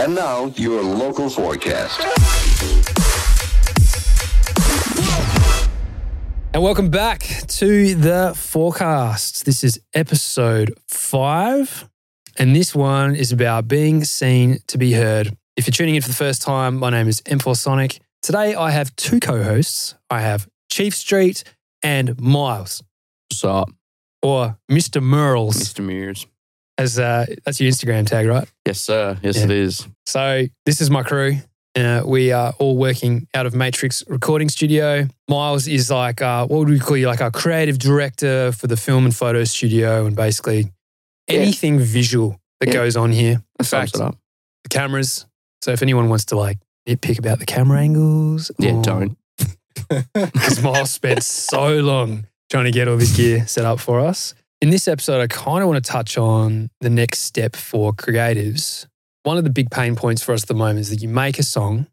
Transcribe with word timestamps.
And 0.00 0.14
now, 0.14 0.46
your 0.56 0.82
local 0.82 1.28
forecast. 1.28 2.00
And 6.54 6.62
welcome 6.62 6.88
back 6.88 7.20
to 7.20 7.94
the 7.94 8.32
forecast. 8.34 9.44
This 9.44 9.62
is 9.62 9.78
episode 9.92 10.72
five, 10.88 11.86
and 12.38 12.56
this 12.56 12.74
one 12.74 13.14
is 13.14 13.30
about 13.30 13.68
being 13.68 14.02
seen 14.04 14.60
to 14.68 14.78
be 14.78 14.94
heard. 14.94 15.36
If 15.58 15.66
you're 15.66 15.72
tuning 15.72 15.96
in 15.96 16.00
for 16.00 16.08
the 16.08 16.14
first 16.14 16.40
time, 16.40 16.78
my 16.78 16.88
name 16.88 17.06
is 17.06 17.20
M4 17.20 17.54
Sonic. 17.54 18.00
Today 18.22 18.54
I 18.54 18.70
have 18.70 18.96
two 18.96 19.20
co 19.20 19.42
hosts. 19.42 19.96
I 20.08 20.22
have 20.22 20.48
Chief 20.70 20.94
Street 20.94 21.44
and 21.82 22.18
Miles, 22.18 22.82
What's 23.28 23.44
up, 23.44 23.70
or 24.22 24.56
Mr. 24.70 25.02
Merls, 25.02 25.58
Mr. 25.58 25.84
Mears? 25.84 26.26
As 26.80 26.98
uh, 26.98 27.26
that's 27.44 27.60
your 27.60 27.70
Instagram 27.70 28.06
tag, 28.06 28.26
right? 28.26 28.48
Yes, 28.66 28.80
sir. 28.80 29.18
Yes, 29.22 29.36
Yeah. 29.38 29.44
it 29.44 29.50
is. 29.50 29.86
So 30.06 30.46
this 30.66 30.80
is 30.80 30.90
my 30.90 31.02
crew. 31.02 31.36
Uh, 31.76 32.02
we 32.04 32.32
are 32.32 32.52
all 32.58 32.76
working 32.76 33.28
out 33.34 33.46
of 33.46 33.54
Matrix 33.54 34.02
Recording 34.08 34.48
Studio. 34.48 35.06
Miles 35.28 35.68
is 35.68 35.90
like, 35.90 36.20
uh, 36.20 36.46
what 36.46 36.58
would 36.58 36.68
we 36.68 36.80
call 36.80 36.96
you? 36.96 37.06
Like 37.06 37.20
our 37.20 37.30
creative 37.30 37.78
director 37.78 38.50
for 38.52 38.66
the 38.66 38.76
film 38.76 39.04
and 39.04 39.14
photo 39.14 39.44
studio, 39.44 40.04
and 40.06 40.16
basically 40.16 40.72
Yeah. 41.28 41.40
anything 41.40 41.78
visual 41.78 42.40
that 42.60 42.68
Yeah. 42.68 42.74
goes 42.74 42.96
on 42.96 43.12
here. 43.12 43.42
Sums 43.62 43.68
fact- 43.70 43.94
it 43.96 44.00
up. 44.00 44.16
The 44.64 44.68
cameras. 44.70 45.26
So 45.62 45.70
if 45.72 45.82
anyone 45.82 46.08
wants 46.08 46.24
to 46.26 46.36
like 46.36 46.58
nitpick 46.88 47.18
about 47.18 47.38
the 47.38 47.46
camera 47.46 47.80
angles, 47.80 48.50
Yeah, 48.58 48.72
or- 48.74 48.82
don't. 48.82 49.16
because 49.88 50.62
Miles 50.62 50.90
spent 50.90 51.22
so 51.22 51.74
long 51.80 52.26
trying 52.50 52.64
to 52.64 52.70
get 52.72 52.88
all 52.88 52.96
this 52.96 53.16
gear 53.16 53.46
set 53.46 53.64
up 53.64 53.78
for 53.80 54.00
us. 54.00 54.34
In 54.60 54.68
this 54.68 54.86
episode, 54.88 55.22
I 55.22 55.26
kind 55.26 55.62
of 55.62 55.68
want 55.68 55.82
to 55.82 55.90
touch 55.90 56.18
on 56.18 56.68
the 56.82 56.90
next 56.90 57.20
step 57.20 57.56
for 57.56 57.94
creatives. 57.94 58.86
One 59.22 59.38
of 59.38 59.44
the 59.44 59.50
big 59.50 59.70
pain 59.70 59.96
points 59.96 60.22
for 60.22 60.32
us 60.32 60.42
at 60.42 60.48
the 60.48 60.54
moment 60.54 60.80
is 60.80 60.90
that 60.90 61.00
you 61.00 61.08
make 61.08 61.38
a 61.38 61.42
song, 61.42 61.86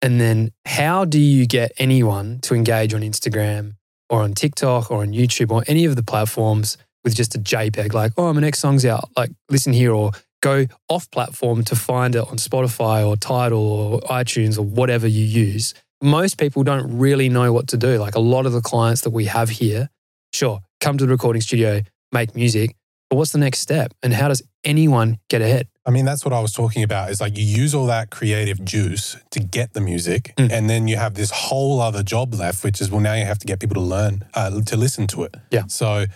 and 0.00 0.18
then 0.18 0.50
how 0.64 1.04
do 1.04 1.20
you 1.20 1.46
get 1.46 1.72
anyone 1.78 2.38
to 2.40 2.54
engage 2.54 2.94
on 2.94 3.02
Instagram 3.02 3.74
or 4.08 4.22
on 4.22 4.32
TikTok 4.32 4.90
or 4.90 5.02
on 5.02 5.12
YouTube 5.12 5.50
or 5.50 5.64
any 5.66 5.84
of 5.84 5.96
the 5.96 6.02
platforms 6.02 6.78
with 7.04 7.14
just 7.14 7.34
a 7.34 7.38
JPEG, 7.38 7.92
like, 7.92 8.12
oh, 8.16 8.32
my 8.32 8.40
next 8.40 8.60
song's 8.60 8.86
out, 8.86 9.10
like, 9.16 9.30
listen 9.50 9.74
here, 9.74 9.92
or 9.92 10.12
go 10.40 10.64
off 10.88 11.10
platform 11.10 11.62
to 11.64 11.76
find 11.76 12.14
it 12.14 12.20
on 12.22 12.38
Spotify 12.38 13.06
or 13.06 13.16
Tidal 13.16 13.58
or 13.58 14.00
iTunes 14.02 14.58
or 14.58 14.62
whatever 14.62 15.06
you 15.06 15.24
use 15.24 15.74
most 16.04 16.36
people 16.36 16.62
don't 16.62 16.98
really 16.98 17.30
know 17.30 17.52
what 17.52 17.68
to 17.68 17.76
do. 17.78 17.96
Like 17.96 18.14
a 18.14 18.20
lot 18.20 18.44
of 18.44 18.52
the 18.52 18.60
clients 18.60 19.00
that 19.02 19.10
we 19.10 19.24
have 19.24 19.48
here, 19.48 19.88
sure, 20.34 20.60
come 20.80 20.98
to 20.98 21.06
the 21.06 21.10
recording 21.10 21.40
studio, 21.40 21.80
make 22.14 22.34
music, 22.34 22.74
but 23.10 23.16
what's 23.16 23.32
the 23.32 23.38
next 23.38 23.58
step? 23.58 23.92
And 24.02 24.14
how 24.14 24.28
does 24.28 24.42
anyone 24.64 25.18
get 25.28 25.42
ahead? 25.42 25.68
I 25.86 25.90
mean, 25.90 26.06
that's 26.06 26.24
what 26.24 26.32
I 26.32 26.40
was 26.40 26.52
talking 26.54 26.82
about. 26.82 27.10
Is 27.10 27.20
like 27.20 27.36
you 27.36 27.44
use 27.44 27.74
all 27.74 27.86
that 27.86 28.08
creative 28.10 28.64
juice 28.64 29.16
to 29.32 29.40
get 29.40 29.74
the 29.74 29.82
music, 29.82 30.32
Mm. 30.38 30.50
and 30.50 30.70
then 30.70 30.88
you 30.88 30.96
have 30.96 31.12
this 31.14 31.30
whole 31.30 31.80
other 31.82 32.02
job 32.02 32.32
left, 32.34 32.64
which 32.64 32.80
is 32.80 32.90
well, 32.90 33.00
now 33.02 33.12
you 33.14 33.26
have 33.26 33.38
to 33.40 33.46
get 33.46 33.60
people 33.60 33.74
to 33.74 33.86
learn 33.96 34.24
uh, 34.32 34.62
to 34.62 34.76
listen 34.78 35.06
to 35.08 35.24
it. 35.24 35.36
Yeah. 35.50 35.64
So 35.68 36.06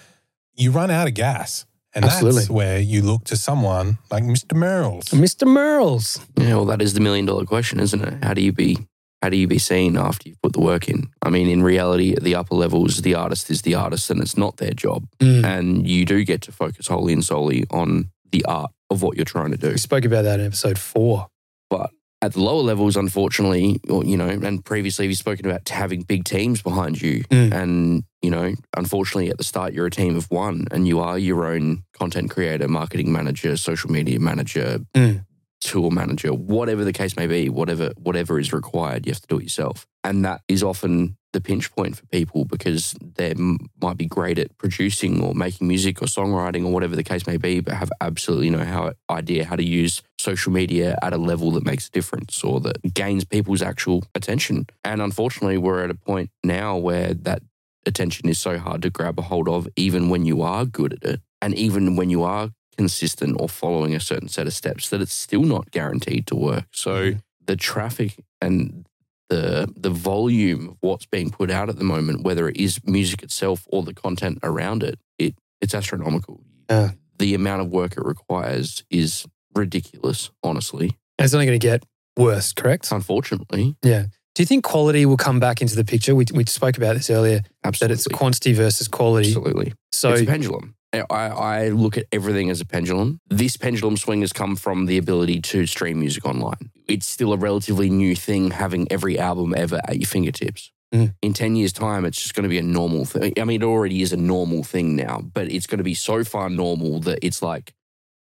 you 0.54 0.70
run 0.70 0.90
out 0.90 1.06
of 1.06 1.12
gas, 1.14 1.66
and 1.94 2.04
Absolutely. 2.06 2.38
that's 2.40 2.50
where 2.50 2.78
you 2.78 3.02
look 3.02 3.24
to 3.24 3.36
someone 3.36 3.98
like 4.10 4.24
Mr. 4.24 4.56
Merls. 4.56 5.04
Mr. 5.10 5.46
Merls. 5.46 6.18
Yeah, 6.38 6.54
well, 6.56 6.64
that 6.66 6.80
is 6.80 6.94
the 6.94 7.00
million 7.00 7.26
dollar 7.26 7.44
question, 7.44 7.78
isn't 7.80 8.02
it? 8.02 8.24
How 8.24 8.32
do 8.34 8.40
you 8.40 8.52
be 8.52 8.78
how 9.22 9.28
do 9.28 9.36
you 9.36 9.48
be 9.48 9.58
seen 9.58 9.96
after 9.98 10.28
you've 10.28 10.40
put 10.42 10.52
the 10.54 10.60
work 10.60 10.88
in? 10.88 11.10
I 11.28 11.30
mean, 11.30 11.48
in 11.48 11.62
reality, 11.62 12.14
at 12.14 12.22
the 12.22 12.34
upper 12.34 12.54
levels, 12.54 13.02
the 13.02 13.14
artist 13.14 13.50
is 13.50 13.62
the 13.62 13.74
artist 13.74 14.10
and 14.10 14.20
it's 14.22 14.36
not 14.36 14.56
their 14.56 14.72
job. 14.72 15.06
Mm. 15.20 15.44
And 15.44 15.86
you 15.86 16.06
do 16.06 16.24
get 16.24 16.40
to 16.42 16.52
focus 16.52 16.86
wholly 16.86 17.12
and 17.12 17.22
solely 17.22 17.64
on 17.70 18.10
the 18.32 18.44
art 18.46 18.70
of 18.88 19.02
what 19.02 19.16
you're 19.16 19.26
trying 19.26 19.50
to 19.50 19.58
do. 19.58 19.68
We 19.68 19.76
spoke 19.76 20.06
about 20.06 20.22
that 20.22 20.40
in 20.40 20.46
episode 20.46 20.78
four. 20.78 21.26
But 21.68 21.90
at 22.22 22.32
the 22.32 22.40
lower 22.40 22.62
levels, 22.62 22.96
unfortunately, 22.96 23.78
or, 23.90 24.06
you 24.06 24.16
know, 24.16 24.28
and 24.28 24.64
previously 24.64 25.06
we've 25.06 25.18
spoken 25.18 25.44
about 25.44 25.68
having 25.68 26.00
big 26.00 26.24
teams 26.24 26.62
behind 26.62 27.00
you. 27.02 27.24
Mm. 27.24 27.52
And, 27.52 28.04
you 28.22 28.30
know, 28.30 28.54
unfortunately 28.74 29.28
at 29.28 29.36
the 29.36 29.44
start, 29.44 29.74
you're 29.74 29.84
a 29.84 29.90
team 29.90 30.16
of 30.16 30.30
one 30.30 30.64
and 30.70 30.88
you 30.88 30.98
are 30.98 31.18
your 31.18 31.44
own 31.44 31.84
content 31.92 32.30
creator, 32.30 32.68
marketing 32.68 33.12
manager, 33.12 33.54
social 33.58 33.90
media 33.90 34.18
manager, 34.18 34.78
Mm. 34.94 35.26
tool 35.60 35.90
manager, 35.90 36.32
whatever 36.32 36.84
the 36.84 36.92
case 36.92 37.16
may 37.16 37.26
be, 37.26 37.50
whatever, 37.50 37.92
whatever 37.98 38.38
is 38.38 38.50
required, 38.52 39.04
you 39.04 39.12
have 39.12 39.20
to 39.20 39.26
do 39.26 39.38
it 39.38 39.42
yourself. 39.42 39.86
And 40.02 40.24
that 40.24 40.40
is 40.48 40.62
often 40.62 41.17
the 41.32 41.40
pinch 41.40 41.70
point 41.72 41.96
for 41.96 42.06
people 42.06 42.44
because 42.44 42.94
they 43.16 43.30
m- 43.30 43.68
might 43.82 43.96
be 43.96 44.06
great 44.06 44.38
at 44.38 44.56
producing 44.58 45.22
or 45.22 45.34
making 45.34 45.68
music 45.68 46.00
or 46.00 46.06
songwriting 46.06 46.64
or 46.64 46.72
whatever 46.72 46.96
the 46.96 47.04
case 47.04 47.26
may 47.26 47.36
be, 47.36 47.60
but 47.60 47.74
have 47.74 47.90
absolutely 48.00 48.50
no 48.50 48.64
how, 48.64 48.92
idea 49.10 49.44
how 49.44 49.56
to 49.56 49.64
use 49.64 50.02
social 50.18 50.52
media 50.52 50.96
at 51.02 51.12
a 51.12 51.18
level 51.18 51.50
that 51.50 51.64
makes 51.64 51.88
a 51.88 51.90
difference 51.90 52.42
or 52.42 52.60
that 52.60 52.94
gains 52.94 53.24
people's 53.24 53.62
actual 53.62 54.04
attention. 54.14 54.66
And 54.84 55.02
unfortunately, 55.02 55.58
we're 55.58 55.84
at 55.84 55.90
a 55.90 55.94
point 55.94 56.30
now 56.42 56.76
where 56.76 57.12
that 57.12 57.42
attention 57.86 58.28
is 58.28 58.38
so 58.38 58.58
hard 58.58 58.82
to 58.82 58.90
grab 58.90 59.18
a 59.18 59.22
hold 59.22 59.48
of, 59.48 59.68
even 59.76 60.08
when 60.08 60.24
you 60.24 60.42
are 60.42 60.64
good 60.64 60.94
at 60.94 61.02
it. 61.04 61.20
And 61.40 61.54
even 61.54 61.94
when 61.96 62.10
you 62.10 62.22
are 62.22 62.50
consistent 62.76 63.36
or 63.38 63.48
following 63.48 63.94
a 63.94 64.00
certain 64.00 64.28
set 64.28 64.46
of 64.46 64.54
steps, 64.54 64.88
that 64.90 65.00
it's 65.00 65.12
still 65.12 65.42
not 65.42 65.70
guaranteed 65.70 66.26
to 66.28 66.36
work. 66.36 66.64
So 66.72 66.90
mm-hmm. 66.90 67.18
the 67.46 67.56
traffic 67.56 68.24
and 68.40 68.86
the 69.28 69.72
the 69.76 69.90
volume 69.90 70.70
of 70.70 70.76
what's 70.80 71.06
being 71.06 71.30
put 71.30 71.50
out 71.50 71.68
at 71.68 71.76
the 71.76 71.84
moment, 71.84 72.22
whether 72.22 72.48
it 72.48 72.56
is 72.56 72.80
music 72.84 73.22
itself 73.22 73.66
or 73.68 73.82
the 73.82 73.94
content 73.94 74.38
around 74.42 74.82
it, 74.82 74.98
it 75.18 75.34
it's 75.60 75.74
astronomical. 75.74 76.40
Yeah. 76.70 76.92
The 77.18 77.34
amount 77.34 77.62
of 77.62 77.68
work 77.68 77.92
it 77.96 78.04
requires 78.04 78.84
is 78.90 79.26
ridiculous, 79.54 80.30
honestly. 80.42 80.96
And 81.18 81.24
it's 81.24 81.34
only 81.34 81.46
going 81.46 81.58
to 81.58 81.66
get 81.66 81.84
worse, 82.16 82.52
correct? 82.52 82.90
Unfortunately, 82.92 83.76
Yeah. 83.82 84.06
Do 84.34 84.42
you 84.42 84.46
think 84.46 84.62
quality 84.62 85.04
will 85.04 85.16
come 85.16 85.40
back 85.40 85.60
into 85.60 85.74
the 85.74 85.84
picture? 85.84 86.14
We, 86.14 86.24
we 86.32 86.44
spoke 86.46 86.76
about 86.76 86.94
this 86.94 87.10
earlier, 87.10 87.40
Absolutely. 87.64 87.94
that 87.94 87.98
it's 87.98 88.06
quantity 88.06 88.52
versus 88.52 88.86
quality. 88.86 89.30
Absolutely. 89.30 89.72
So, 89.90 90.12
it's 90.12 90.22
a 90.22 90.26
pendulum. 90.26 90.76
I, 90.92 91.00
I 91.10 91.68
look 91.68 91.98
at 91.98 92.06
everything 92.12 92.50
as 92.50 92.60
a 92.60 92.64
pendulum. 92.64 93.20
This 93.28 93.56
pendulum 93.56 93.96
swing 93.96 94.22
has 94.22 94.32
come 94.32 94.56
from 94.56 94.86
the 94.86 94.96
ability 94.96 95.40
to 95.42 95.66
stream 95.66 96.00
music 96.00 96.24
online. 96.24 96.70
It's 96.86 97.06
still 97.06 97.32
a 97.32 97.36
relatively 97.36 97.90
new 97.90 98.16
thing 98.16 98.50
having 98.52 98.90
every 98.90 99.18
album 99.18 99.54
ever 99.56 99.80
at 99.84 99.96
your 99.98 100.06
fingertips. 100.06 100.72
Mm. 100.94 101.14
In 101.20 101.34
10 101.34 101.56
years' 101.56 101.74
time, 101.74 102.06
it's 102.06 102.20
just 102.20 102.34
going 102.34 102.44
to 102.44 102.48
be 102.48 102.58
a 102.58 102.62
normal 102.62 103.04
thing. 103.04 103.34
I 103.38 103.44
mean, 103.44 103.60
it 103.60 103.64
already 103.66 104.00
is 104.00 104.14
a 104.14 104.16
normal 104.16 104.64
thing 104.64 104.96
now, 104.96 105.20
but 105.20 105.50
it's 105.52 105.66
going 105.66 105.78
to 105.78 105.84
be 105.84 105.92
so 105.94 106.24
far 106.24 106.48
normal 106.48 107.00
that 107.00 107.18
it's 107.22 107.42
like, 107.42 107.74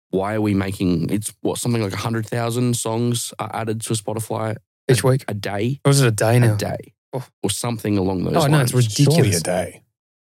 why 0.10 0.34
are 0.34 0.42
we 0.42 0.54
making 0.56 1.10
it's 1.12 1.34
what 1.42 1.60
something 1.60 1.82
like 1.82 1.92
100,000 1.92 2.76
songs 2.76 3.34
are 3.38 3.52
added 3.54 3.82
to 3.82 3.94
Spotify 3.94 4.56
each 4.90 5.04
week? 5.04 5.26
a 5.28 5.34
day? 5.36 5.80
Or 5.86 5.92
is 5.92 6.02
it 6.02 6.08
a 6.08 6.12
day 6.12 6.40
now? 6.40 6.56
A 6.56 6.58
day. 6.58 6.94
Oh. 7.14 7.26
Or 7.44 7.52
something 7.52 7.98
along 7.98 8.24
those 8.24 8.36
Oh, 8.36 8.40
lines. 8.40 8.74
Oh, 8.74 8.78
no, 8.78 8.80
it's 8.80 8.94
Surely 8.96 9.34
a 9.34 9.40
day. 9.40 9.84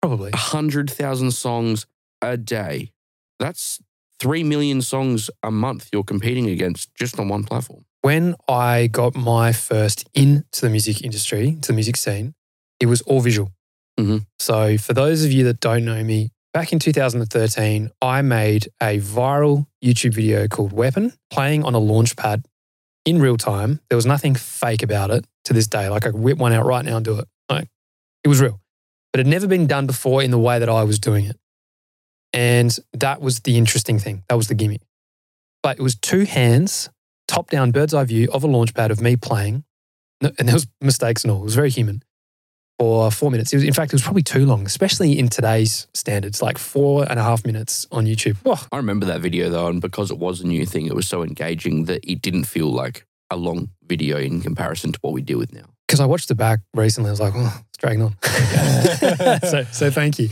Probably. 0.03 0.31
100,000 0.31 1.31
songs 1.31 1.87
a 2.23 2.37
day. 2.37 2.93
That's 3.39 3.81
3 4.21 4.45
million 4.45 4.81
songs 4.83 5.31
a 5.43 5.51
month 5.51 5.89
you're 5.93 6.03
competing 6.05 6.49
against 6.49 6.95
just 6.95 7.19
on 7.19 7.29
one 7.29 7.45
platform. 7.45 7.85
when 8.03 8.37
I 8.49 8.87
got 8.87 9.17
my 9.17 9.53
first 9.53 10.09
into 10.15 10.61
the 10.61 10.71
music 10.71 11.03
industry, 11.03 11.59
to 11.63 11.69
the 11.69 11.73
music 11.73 11.97
scene, 11.97 12.35
it 12.79 12.87
was 12.87 13.03
all 13.03 13.21
visual. 13.21 13.51
Mhm. 13.99 14.27
So, 14.39 14.79
for 14.79 14.93
those 14.95 15.25
of 15.25 15.33
you 15.33 15.43
that 15.45 15.59
don't 15.59 15.85
know 15.85 16.05
me, 16.05 16.31
back 16.55 16.73
in 16.73 16.79
2013, 16.79 17.91
I 18.01 18.23
made 18.23 18.69
a 18.81 19.01
viral 19.01 19.67
YouTube 19.85 20.15
video 20.15 20.47
called 20.47 20.73
Weapon 20.73 21.15
playing 21.31 21.65
on 21.65 21.75
a 21.75 21.79
launch 21.81 22.15
pad 22.15 22.47
in 23.05 23.21
real 23.21 23.37
time. 23.37 23.81
There 23.89 23.97
was 23.97 24.07
nothing 24.07 24.37
fake 24.37 24.85
about 24.85 25.11
it 25.11 25.25
to 25.47 25.53
this 25.53 25.67
day. 25.67 25.89
Like, 25.89 26.07
I 26.07 26.13
could 26.13 26.21
whip 26.21 26.39
one 26.39 26.53
out 26.53 26.65
right 26.65 26.85
now 26.85 26.97
and 26.99 27.05
do 27.05 27.19
it. 27.19 27.27
Like, 27.51 27.69
it 28.23 28.29
was 28.29 28.41
real, 28.41 28.61
but 29.13 29.19
it 29.19 29.27
had 29.27 29.31
never 29.33 29.49
been 29.49 29.67
done 29.67 29.87
before 29.89 30.23
in 30.23 30.31
the 30.31 30.39
way 30.39 30.61
that 30.61 30.69
I 30.69 30.85
was 30.85 31.01
doing 31.01 31.25
it. 31.25 31.37
And 32.33 32.77
that 32.93 33.21
was 33.21 33.41
the 33.41 33.57
interesting 33.57 33.99
thing. 33.99 34.23
That 34.29 34.37
was 34.37 34.49
the 34.49 34.55
gimmick. 34.55 34.83
But 35.63 35.79
it 35.79 35.83
was 35.83 35.97
two 35.97 36.25
hands 36.25 36.91
top 37.29 37.51
down 37.51 37.73
bird's 37.73 37.95
eye 37.95 38.05
view 38.05 38.29
of 38.33 38.45
a 38.45 38.47
launch 38.47 38.75
pad 38.75 38.91
of 38.91 39.01
me 39.01 39.17
playing. 39.17 39.65
And 40.21 40.49
there 40.49 40.55
was 40.55 40.67
mistakes 40.81 41.25
and 41.25 41.31
all. 41.31 41.41
It 41.41 41.45
was 41.45 41.55
very 41.55 41.71
human 41.71 42.03
for 42.79 43.11
four 43.11 43.31
minutes. 43.31 43.53
It 43.53 43.57
was, 43.57 43.65
in 43.65 43.73
fact, 43.73 43.93
it 43.93 43.95
was 43.95 44.03
probably 44.03 44.23
too 44.23 44.47
long, 44.47 44.65
especially 44.65 45.19
in 45.19 45.29
today's 45.29 45.87
standards, 45.95 46.43
like 46.43 46.59
four 46.59 47.07
and 47.09 47.19
a 47.19 47.23
half 47.23 47.45
minutes 47.45 47.87
on 47.93 48.07
YouTube. 48.07 48.37
Whoa. 48.39 48.57
I 48.73 48.77
remember 48.77 49.07
that 49.07 49.21
video 49.21 49.51
though, 49.51 49.69
and 49.69 49.81
because 49.81 50.11
it 50.11 50.19
was 50.19 50.41
a 50.41 50.47
new 50.47 50.65
thing, 50.65 50.87
it 50.87 50.95
was 50.95 51.09
so 51.09 51.23
engaging 51.23 51.85
that 51.85 52.09
it 52.11 52.23
didn't 52.23 52.45
feel 52.45 52.71
like 52.71 53.07
a 53.31 53.37
long 53.37 53.71
video 53.85 54.19
in 54.19 54.41
comparison 54.41 54.93
to 54.93 54.99
what 55.03 55.13
we 55.13 55.21
deal 55.21 55.39
with 55.39 55.53
now. 55.53 55.65
Because 55.87 56.01
I 56.01 56.07
watched 56.07 56.31
it 56.31 56.35
back 56.37 56.61
recently. 56.75 57.11
I 57.11 57.13
was 57.13 57.21
like, 57.21 57.35
oh, 57.37 57.61
it's 57.69 57.79
dragging 57.79 58.03
on. 58.03 58.17
so, 59.49 59.65
so 59.73 59.91
thank 59.91 60.19
you. 60.19 60.31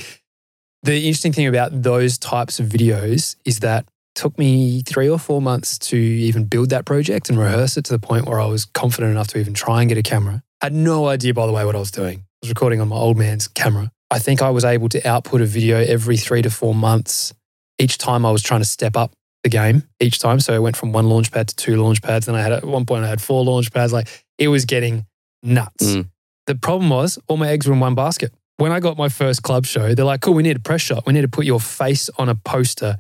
The 0.85 0.99
interesting 0.99 1.33
thing 1.33 1.47
about 1.47 1.83
those 1.83 2.19
types 2.19 2.61
of 2.61 2.67
videos 2.67 3.37
is 3.47 3.61
that 3.61 3.85
it 3.85 4.21
took 4.21 4.39
me 4.39 4.83
three 4.83 5.09
or 5.09 5.19
four 5.19 5.41
months 5.41 5.79
to 5.79 5.97
even 5.97 6.45
build 6.45 6.69
that 6.69 6.85
project 6.85 7.31
and 7.31 7.39
rehearse 7.39 7.79
it 7.79 7.87
to 7.87 7.93
the 7.95 7.99
point 7.99 8.27
where 8.27 8.39
I 8.39 8.45
was 8.45 8.67
confident 8.67 9.11
enough 9.11 9.29
to 9.29 9.39
even 9.39 9.55
try 9.55 9.81
and 9.81 9.89
get 9.89 9.97
a 9.97 10.03
camera. 10.03 10.43
I 10.61 10.67
had 10.67 10.75
no 10.75 11.07
idea, 11.09 11.33
by 11.33 11.47
the 11.47 11.53
way, 11.53 11.65
what 11.65 11.75
I 11.75 11.79
was 11.79 11.91
doing. 11.91 12.19
I 12.19 12.25
was 12.43 12.51
recording 12.51 12.83
on 12.83 12.89
my 12.89 12.97
old 12.97 13.17
man's 13.17 13.49
camera. 13.49 13.91
I 14.11 14.19
think 14.19 14.43
I 14.43 14.51
was 14.51 14.63
able 14.63 14.91
to 14.91 15.09
output 15.09 15.41
a 15.41 15.47
video 15.47 15.79
every 15.79 16.19
three 16.19 16.43
to 16.43 16.51
four 16.51 16.75
months 16.75 17.33
each 17.79 17.97
time 17.97 18.27
I 18.27 18.31
was 18.31 18.43
trying 18.43 18.61
to 18.61 18.67
step 18.67 18.95
up 18.95 19.13
the 19.43 19.49
game 19.49 19.85
each 20.01 20.19
time. 20.19 20.39
So 20.39 20.55
I 20.55 20.59
went 20.59 20.77
from 20.77 20.93
one 20.93 21.09
launch 21.09 21.33
pad 21.33 21.49
to 21.49 21.57
two 21.57 21.83
launch 21.83 22.03
pads. 22.03 22.29
And 22.29 22.37
I 22.37 22.43
had 22.43 22.53
at 22.53 22.63
one 22.63 22.85
point 22.85 23.05
I 23.05 23.09
had 23.09 23.23
four 23.23 23.43
launch 23.43 23.73
pads. 23.73 23.95
Like 23.95 24.27
it 24.37 24.49
was 24.49 24.67
getting 24.67 25.07
nuts. 25.43 25.95
Mm. 25.95 26.11
The 26.47 26.57
problem 26.57 26.91
was 26.91 27.19
all 27.27 27.39
my 27.39 27.49
eggs 27.49 27.67
were 27.67 27.73
in 27.73 27.81
one 27.81 27.95
basket. 27.95 28.35
When 28.57 28.71
I 28.71 28.81
got 28.81 28.97
my 28.97 29.09
first 29.09 29.43
club 29.43 29.67
show, 29.67 29.95
they're 29.95 30.05
like, 30.05 30.21
cool, 30.21 30.35
we 30.35 30.43
need 30.43 30.57
a 30.57 30.61
press 30.61 30.81
shot. 30.81 31.07
We 31.07 31.13
need 31.13 31.23
to 31.23 31.29
put 31.29 31.45
your 31.45 31.61
face 31.61 32.09
on 32.19 32.29
a 32.29 32.35
poster. 32.35 32.99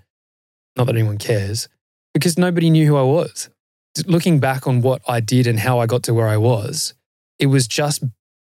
Not 0.76 0.86
that 0.86 0.96
anyone 0.96 1.18
cares, 1.18 1.68
because 2.12 2.36
nobody 2.36 2.70
knew 2.70 2.86
who 2.86 2.96
I 2.96 3.02
was. 3.02 3.48
Looking 4.06 4.40
back 4.40 4.66
on 4.66 4.80
what 4.80 5.00
I 5.06 5.20
did 5.20 5.46
and 5.46 5.60
how 5.60 5.78
I 5.78 5.86
got 5.86 6.02
to 6.04 6.14
where 6.14 6.26
I 6.26 6.36
was, 6.36 6.94
it 7.38 7.46
was 7.46 7.68
just 7.68 8.02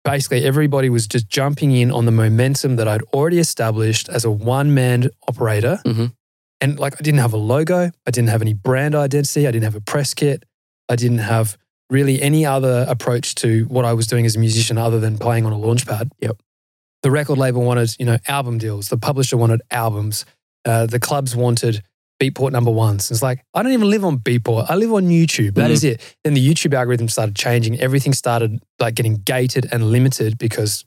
basically 0.03 0.43
everybody 0.43 0.89
was 0.89 1.07
just 1.07 1.29
jumping 1.29 1.71
in 1.71 1.91
on 1.91 2.05
the 2.05 2.11
momentum 2.11 2.75
that 2.75 2.87
I'd 2.89 3.03
already 3.13 3.39
established 3.39 4.09
as 4.09 4.25
a 4.25 4.31
one 4.31 4.73
man 4.73 5.09
operator. 5.27 5.79
Mhm. 5.85 6.13
And 6.59 6.77
like, 6.77 6.95
I 6.95 7.03
didn't 7.03 7.19
have 7.19 7.31
a 7.31 7.37
logo, 7.37 7.89
I 8.05 8.11
didn't 8.11 8.29
have 8.29 8.41
any 8.41 8.53
brand 8.53 8.95
identity, 8.95 9.47
I 9.47 9.51
didn't 9.51 9.63
have 9.63 9.75
a 9.75 9.81
press 9.81 10.13
kit, 10.13 10.43
I 10.89 10.97
didn't 10.97 11.19
have 11.19 11.57
really 11.89 12.21
any 12.21 12.45
other 12.45 12.85
approach 12.89 13.35
to 13.35 13.63
what 13.65 13.85
I 13.85 13.93
was 13.93 14.07
doing 14.07 14.25
as 14.25 14.35
a 14.35 14.39
musician 14.39 14.77
other 14.77 14.99
than 14.99 15.17
playing 15.17 15.45
on 15.45 15.53
a 15.53 15.57
launch 15.57 15.87
pad. 15.87 16.11
Yep. 16.19 16.37
The 17.03 17.11
record 17.11 17.37
label 17.37 17.63
wanted, 17.63 17.95
you 17.99 18.05
know, 18.05 18.17
album 18.27 18.57
deals. 18.57 18.89
The 18.89 18.97
publisher 18.97 19.37
wanted 19.37 19.61
albums. 19.71 20.25
Uh, 20.65 20.85
the 20.85 20.99
clubs 20.99 21.35
wanted 21.35 21.83
Beatport 22.21 22.51
number 22.51 22.71
ones. 22.71 23.09
It's 23.11 23.23
like, 23.23 23.45
I 23.53 23.63
don't 23.63 23.71
even 23.71 23.89
live 23.89 24.03
on 24.03 24.19
Beatport. 24.19 24.65
I 24.69 24.75
live 24.75 24.91
on 24.91 25.03
YouTube. 25.07 25.55
That 25.55 25.71
is 25.71 25.83
it. 25.85 26.01
Then 26.23 26.33
the 26.33 26.45
YouTube 26.45 26.73
algorithm 26.73 27.07
started 27.07 27.35
changing. 27.35 27.79
Everything 27.79 28.11
started 28.13 28.61
like 28.79 28.95
getting 28.95 29.15
gated 29.17 29.69
and 29.71 29.91
limited 29.91 30.37
because 30.37 30.83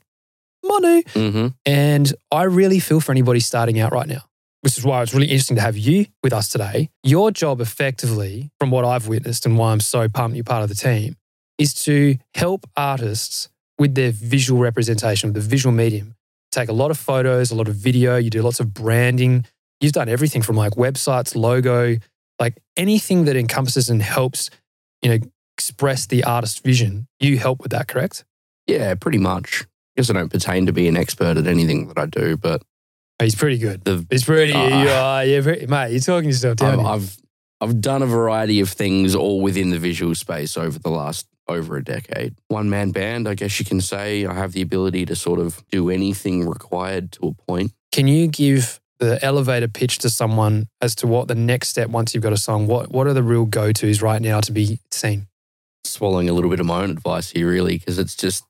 money. 0.63 1.03
hmm 1.13 1.47
And 1.65 2.13
I 2.31 2.43
really 2.43 2.79
feel 2.79 2.99
for 3.01 3.11
anybody 3.11 3.39
starting 3.39 3.79
out 3.79 3.91
right 3.91 4.07
now, 4.07 4.23
which 4.61 4.77
is 4.77 4.85
why 4.85 5.01
it's 5.01 5.13
really 5.13 5.27
interesting 5.27 5.55
to 5.55 5.61
have 5.63 5.75
you 5.75 6.05
with 6.21 6.33
us 6.33 6.49
today. 6.49 6.89
Your 7.03 7.31
job, 7.31 7.59
effectively, 7.59 8.51
from 8.59 8.69
what 8.69 8.85
I've 8.85 9.07
witnessed 9.07 9.47
and 9.47 9.57
why 9.57 9.71
I'm 9.71 9.79
so 9.79 10.07
pumped 10.07 10.35
you're 10.35 10.43
part 10.43 10.61
of 10.61 10.69
the 10.69 10.75
team, 10.75 11.15
is 11.57 11.73
to 11.85 12.17
help 12.35 12.65
artists 12.77 13.49
with 13.83 13.95
their 13.95 14.11
visual 14.11 14.61
representation, 14.61 15.33
with 15.33 15.43
the 15.43 15.49
visual 15.49 15.73
medium. 15.75 16.15
Take 16.53 16.69
a 16.69 16.73
lot 16.73 16.89
of 16.89 16.97
photos, 16.97 17.51
a 17.51 17.55
lot 17.55 17.67
of 17.67 17.75
video, 17.75 18.15
you 18.15 18.29
do 18.29 18.41
lots 18.41 18.61
of 18.61 18.73
branding. 18.73 19.45
You've 19.81 19.91
done 19.91 20.07
everything 20.07 20.41
from 20.41 20.55
like 20.55 20.73
websites, 20.75 21.35
logo, 21.35 21.97
like 22.39 22.55
anything 22.77 23.25
that 23.25 23.35
encompasses 23.35 23.89
and 23.89 24.01
helps, 24.01 24.49
you 25.01 25.09
know, 25.11 25.17
express 25.57 26.05
the 26.05 26.23
artist's 26.23 26.59
vision. 26.59 27.07
You 27.19 27.37
help 27.37 27.61
with 27.61 27.71
that, 27.71 27.89
correct? 27.89 28.23
Yeah, 28.67 28.95
pretty 28.95 29.17
much. 29.17 29.63
I 29.63 29.67
guess 29.97 30.09
I 30.09 30.13
don't 30.13 30.31
pertain 30.31 30.65
to 30.67 30.71
be 30.71 30.87
an 30.87 30.95
expert 30.95 31.35
at 31.35 31.45
anything 31.45 31.89
that 31.89 31.97
I 31.99 32.05
do, 32.05 32.37
but 32.37 32.63
Oh, 33.19 33.25
He's 33.25 33.35
pretty 33.35 33.57
good. 33.57 33.83
the 33.83 34.05
It's 34.09 34.23
pretty, 34.23 34.53
Ah. 34.55 34.81
you 34.83 34.89
are, 34.89 35.25
yeah, 35.25 35.41
very, 35.41 35.67
mate. 35.67 35.91
You're 35.91 35.99
talking 35.99 36.29
yourself 36.29 36.55
down. 36.55 36.79
I've. 36.79 36.85
I've 36.85 37.17
I've 37.61 37.79
done 37.79 38.01
a 38.01 38.05
variety 38.07 38.59
of 38.59 38.69
things 38.69 39.15
all 39.15 39.39
within 39.39 39.69
the 39.69 39.79
visual 39.79 40.13
space 40.15 40.57
over 40.57 40.77
the 40.79 40.89
last 40.89 41.27
over 41.47 41.77
a 41.77 41.83
decade. 41.83 42.35
One 42.47 42.69
man 42.69 42.91
band, 42.91 43.27
I 43.27 43.35
guess 43.35 43.59
you 43.59 43.65
can 43.65 43.81
say. 43.81 44.25
I 44.25 44.33
have 44.33 44.53
the 44.53 44.61
ability 44.61 45.05
to 45.07 45.15
sort 45.15 45.39
of 45.39 45.63
do 45.71 45.89
anything 45.89 46.47
required 46.47 47.11
to 47.13 47.27
a 47.27 47.33
point. 47.33 47.71
Can 47.91 48.07
you 48.07 48.27
give 48.27 48.79
the 48.99 49.23
elevator 49.23 49.67
pitch 49.67 49.99
to 49.99 50.09
someone 50.09 50.67
as 50.81 50.95
to 50.95 51.07
what 51.07 51.27
the 51.27 51.35
next 51.35 51.69
step 51.69 51.89
once 51.89 52.13
you've 52.13 52.23
got 52.23 52.33
a 52.33 52.37
song? 52.37 52.67
What 52.67 52.91
what 52.91 53.07
are 53.07 53.13
the 53.13 53.23
real 53.23 53.45
go 53.45 53.71
tos 53.71 54.01
right 54.01 54.21
now 54.21 54.39
to 54.41 54.51
be 54.51 54.79
seen? 54.91 55.27
Swallowing 55.83 56.29
a 56.29 56.33
little 56.33 56.49
bit 56.49 56.59
of 56.59 56.65
my 56.65 56.81
own 56.81 56.91
advice 56.91 57.31
here, 57.31 57.49
really, 57.49 57.77
because 57.77 57.99
it's 57.99 58.15
just 58.15 58.45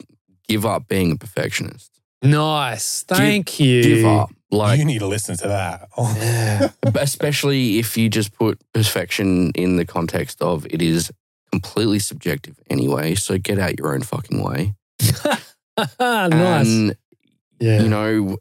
give 0.48 0.66
up 0.66 0.88
being 0.88 1.12
a 1.12 1.16
perfectionist. 1.16 1.90
Nice, 2.22 3.04
thank 3.04 3.60
you. 3.60 3.84
Give 3.84 4.06
up. 4.06 4.30
Like 4.52 4.78
you 4.78 4.86
need 4.86 5.00
to 5.00 5.08
listen 5.08 5.36
to 5.38 5.48
that. 5.48 5.90
Yeah. 5.98 6.70
especially 6.96 7.80
if 7.80 7.98
you 7.98 8.08
just 8.08 8.34
put 8.34 8.62
perfection 8.74 9.50
in 9.52 9.78
the 9.78 9.86
context 9.86 10.42
of 10.42 10.66
it 10.68 10.82
is 10.82 11.12
completely 11.54 12.00
subjective 12.00 12.60
anyway. 12.68 13.14
So 13.14 13.38
get 13.38 13.60
out 13.60 13.78
your 13.78 13.94
own 13.94 14.02
fucking 14.02 14.42
way. 14.42 14.74
nice. 15.78 16.68
And 16.68 16.96
yeah. 17.60 17.84
you 17.84 17.90
know, 17.90 18.38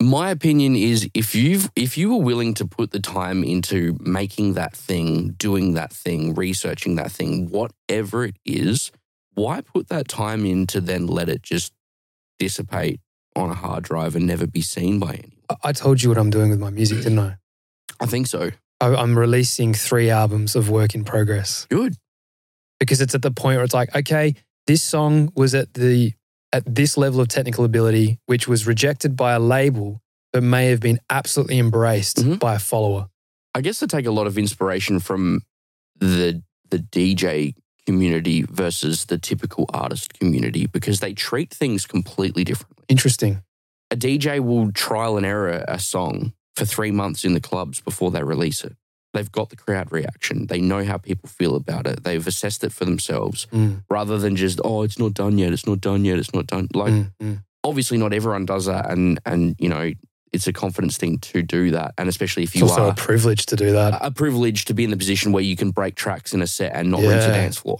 my 0.00 0.30
opinion 0.30 0.76
is 0.76 1.10
if 1.12 1.34
you've 1.34 1.68
if 1.74 1.98
you 1.98 2.10
were 2.14 2.22
willing 2.22 2.54
to 2.54 2.64
put 2.64 2.92
the 2.92 3.00
time 3.00 3.42
into 3.42 3.98
making 4.00 4.54
that 4.54 4.76
thing, 4.76 5.30
doing 5.32 5.74
that 5.74 5.92
thing, 5.92 6.34
researching 6.34 6.94
that 6.94 7.10
thing, 7.10 7.50
whatever 7.50 8.24
it 8.24 8.36
is, 8.44 8.92
why 9.34 9.60
put 9.60 9.88
that 9.88 10.06
time 10.06 10.46
in 10.46 10.68
to 10.68 10.80
then 10.80 11.08
let 11.08 11.28
it 11.28 11.42
just 11.42 11.72
dissipate 12.38 13.00
on 13.34 13.50
a 13.50 13.54
hard 13.54 13.82
drive 13.82 14.14
and 14.14 14.24
never 14.24 14.46
be 14.46 14.60
seen 14.60 15.00
by 15.00 15.14
anyone? 15.14 15.32
I- 15.50 15.70
I 15.70 15.72
told 15.72 16.00
you 16.00 16.10
what 16.10 16.18
I'm 16.18 16.30
doing 16.30 16.50
with 16.50 16.60
my 16.60 16.70
music, 16.70 16.98
didn't 16.98 17.18
I? 17.18 17.38
I 17.98 18.06
think 18.06 18.28
so. 18.28 18.52
I'm 18.80 19.18
releasing 19.18 19.72
three 19.74 20.10
albums 20.10 20.54
of 20.54 20.68
work 20.68 20.94
in 20.94 21.02
progress 21.02 21.66
Good. 21.70 21.96
Because 22.80 23.00
it's 23.00 23.14
at 23.14 23.22
the 23.22 23.30
point 23.30 23.56
where 23.56 23.64
it's 23.64 23.74
like, 23.74 23.94
okay, 23.94 24.34
this 24.66 24.82
song 24.82 25.32
was 25.34 25.54
at 25.54 25.74
the 25.74 26.12
at 26.52 26.62
this 26.72 26.96
level 26.96 27.20
of 27.20 27.28
technical 27.28 27.64
ability, 27.64 28.18
which 28.26 28.46
was 28.48 28.66
rejected 28.66 29.16
by 29.16 29.32
a 29.32 29.40
label, 29.40 30.00
but 30.32 30.42
may 30.42 30.66
have 30.70 30.80
been 30.80 30.98
absolutely 31.10 31.58
embraced 31.58 32.18
Mhm. 32.18 32.38
by 32.38 32.54
a 32.54 32.58
follower. 32.58 33.08
I 33.54 33.60
guess 33.60 33.82
I 33.82 33.86
take 33.86 34.06
a 34.06 34.10
lot 34.12 34.26
of 34.26 34.38
inspiration 34.38 35.00
from 35.00 35.42
the 35.98 36.42
the 36.70 36.78
DJ 36.78 37.54
community 37.86 38.42
versus 38.42 39.04
the 39.04 39.18
typical 39.18 39.66
artist 39.72 40.14
community 40.14 40.66
because 40.66 40.98
they 41.00 41.12
treat 41.14 41.52
things 41.54 41.86
completely 41.86 42.42
differently. 42.42 42.84
Interesting. 42.88 43.42
A 43.92 43.96
DJ 43.96 44.40
will 44.40 44.72
trial 44.72 45.16
and 45.16 45.24
error 45.24 45.64
a 45.68 45.78
song 45.78 46.32
for 46.56 46.64
three 46.64 46.90
months 46.90 47.24
in 47.24 47.34
the 47.34 47.40
clubs 47.40 47.80
before 47.80 48.10
they 48.10 48.22
release 48.24 48.64
it. 48.64 48.74
They've 49.12 49.30
got 49.32 49.48
the 49.48 49.56
crowd 49.56 49.92
reaction. 49.92 50.46
They 50.46 50.60
know 50.60 50.84
how 50.84 50.98
people 50.98 51.28
feel 51.28 51.56
about 51.56 51.86
it. 51.86 52.04
They've 52.04 52.26
assessed 52.26 52.64
it 52.64 52.72
for 52.72 52.84
themselves 52.84 53.46
Mm, 53.52 53.82
rather 53.90 54.18
than 54.18 54.36
just, 54.36 54.60
oh, 54.62 54.82
it's 54.82 54.98
not 54.98 55.14
done 55.14 55.38
yet. 55.38 55.52
It's 55.52 55.66
not 55.66 55.80
done 55.80 56.04
yet. 56.04 56.18
It's 56.18 56.34
not 56.34 56.46
done. 56.46 56.68
Like, 56.74 56.92
mm, 56.92 57.10
mm. 57.22 57.42
obviously, 57.64 57.96
not 57.96 58.12
everyone 58.12 58.44
does 58.44 58.66
that. 58.66 58.90
And, 58.90 59.18
and, 59.24 59.56
you 59.58 59.68
know, 59.68 59.90
it's 60.32 60.46
a 60.46 60.52
confidence 60.52 60.98
thing 60.98 61.18
to 61.18 61.42
do 61.42 61.70
that. 61.70 61.94
And 61.96 62.08
especially 62.08 62.42
if 62.42 62.50
It's 62.50 62.56
you 62.56 62.68
also 62.68 62.86
are 62.86 62.90
a 62.90 62.94
privilege 62.94 63.46
to 63.46 63.56
do 63.56 63.72
that. 63.72 63.98
a 64.02 64.10
privilege 64.10 64.66
to 64.66 64.74
be 64.74 64.84
in 64.84 64.90
the 64.90 64.96
position 64.96 65.32
where 65.32 65.42
you 65.42 65.56
can 65.56 65.70
break 65.70 65.94
tracks 65.94 66.34
in 66.34 66.42
a 66.42 66.46
set 66.46 66.72
and 66.74 66.90
not 66.90 67.00
rinse 67.00 67.24
a 67.24 67.28
dance 67.28 67.56
floor. 67.56 67.78